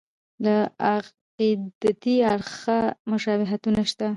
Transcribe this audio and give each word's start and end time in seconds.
له 0.43 0.55
عقیدتي 0.91 2.15
اړخه 2.33 2.79
مشابهتونه 3.11 3.81
شته. 3.91 4.07